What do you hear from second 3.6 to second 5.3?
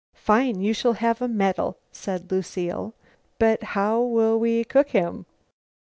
how will we cook him?"